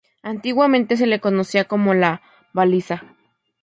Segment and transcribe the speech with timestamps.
[0.23, 3.03] Antiguamente se la conocía como "La Baliza".